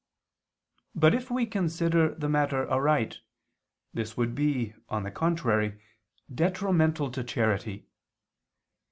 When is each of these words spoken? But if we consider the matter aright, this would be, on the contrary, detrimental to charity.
But 0.95 1.13
if 1.13 1.29
we 1.29 1.45
consider 1.45 2.15
the 2.15 2.27
matter 2.27 2.67
aright, 2.67 3.19
this 3.93 4.17
would 4.17 4.33
be, 4.33 4.73
on 4.89 5.03
the 5.03 5.11
contrary, 5.11 5.79
detrimental 6.33 7.11
to 7.11 7.23
charity. 7.23 7.85